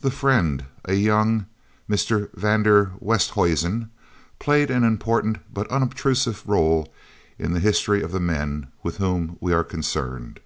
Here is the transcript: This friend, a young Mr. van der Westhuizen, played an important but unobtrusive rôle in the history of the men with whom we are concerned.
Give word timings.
This 0.00 0.14
friend, 0.14 0.64
a 0.84 0.94
young 0.94 1.46
Mr. 1.90 2.30
van 2.36 2.62
der 2.62 2.92
Westhuizen, 3.02 3.88
played 4.38 4.70
an 4.70 4.84
important 4.84 5.38
but 5.52 5.66
unobtrusive 5.72 6.44
rôle 6.46 6.86
in 7.36 7.52
the 7.52 7.58
history 7.58 8.00
of 8.00 8.12
the 8.12 8.20
men 8.20 8.68
with 8.84 8.98
whom 8.98 9.38
we 9.40 9.52
are 9.52 9.64
concerned. 9.64 10.38